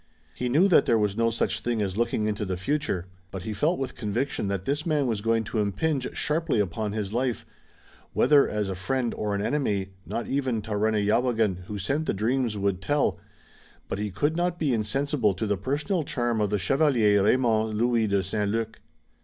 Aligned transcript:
He 0.33 0.49
knew 0.49 0.67
that 0.67 0.87
there 0.87 0.97
was 0.97 1.15
no 1.15 1.29
such 1.29 1.59
thing 1.59 1.79
as 1.79 1.95
looking 1.95 2.25
into 2.25 2.43
the 2.43 2.57
future, 2.57 3.05
but 3.29 3.43
he 3.43 3.53
felt 3.53 3.77
with 3.77 3.93
conviction 3.93 4.47
that 4.47 4.65
this 4.65 4.83
man 4.83 5.05
was 5.05 5.21
going 5.21 5.43
to 5.43 5.59
impinge 5.59 6.11
sharply 6.17 6.59
upon 6.59 6.93
his 6.93 7.13
life, 7.13 7.45
whether 8.11 8.49
as 8.49 8.67
a 8.67 8.73
friend 8.73 9.13
or 9.13 9.35
an 9.35 9.45
enemy 9.45 9.89
not 10.03 10.25
even 10.27 10.63
Tarenyawagon, 10.63 11.65
who 11.67 11.77
sent 11.77 12.07
the 12.07 12.15
dreams, 12.15 12.57
would 12.57 12.81
tell, 12.81 13.19
but 13.87 13.99
he 13.99 14.09
could 14.09 14.35
not 14.35 14.57
be 14.57 14.73
insensible 14.73 15.35
to 15.35 15.45
the 15.45 15.55
personal 15.55 16.03
charm 16.03 16.41
of 16.41 16.49
the 16.49 16.57
Chevalier 16.57 17.21
Raymond 17.23 17.75
Louis 17.75 18.07
de 18.07 18.23
St. 18.23 18.49
Luc. 18.49 18.79